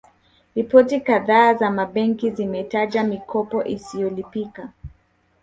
[0.55, 4.69] Ripoti kadhaa za mabenki zimetaja mikopo isiyolipika